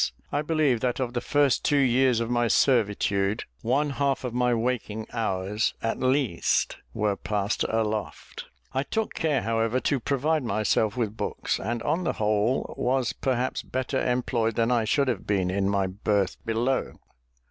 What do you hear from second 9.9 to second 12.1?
provide myself with books, and, on